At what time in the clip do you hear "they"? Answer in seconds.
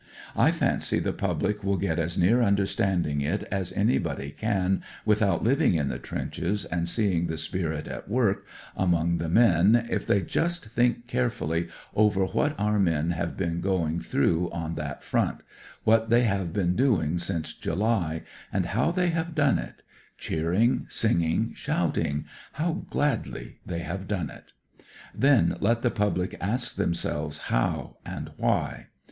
10.07-10.21, 16.09-16.23, 18.89-19.11, 23.67-23.81